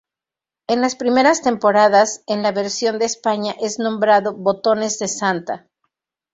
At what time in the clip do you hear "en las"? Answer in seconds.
0.65-0.95